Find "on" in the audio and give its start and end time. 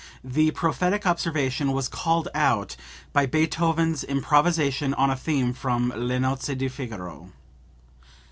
4.95-5.11